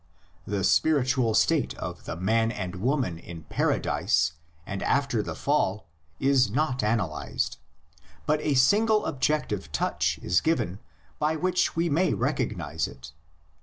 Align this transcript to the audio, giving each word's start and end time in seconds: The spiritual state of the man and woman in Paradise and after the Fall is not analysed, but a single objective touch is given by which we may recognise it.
The 0.47 0.63
spiritual 0.63 1.35
state 1.35 1.75
of 1.75 2.05
the 2.05 2.15
man 2.15 2.51
and 2.51 2.77
woman 2.77 3.19
in 3.19 3.43
Paradise 3.43 4.33
and 4.65 4.81
after 4.81 5.21
the 5.21 5.35
Fall 5.35 5.85
is 6.19 6.49
not 6.49 6.81
analysed, 6.81 7.59
but 8.25 8.41
a 8.41 8.55
single 8.55 9.05
objective 9.05 9.71
touch 9.71 10.19
is 10.23 10.41
given 10.41 10.79
by 11.19 11.35
which 11.35 11.75
we 11.75 11.87
may 11.87 12.15
recognise 12.15 12.87
it. 12.87 13.11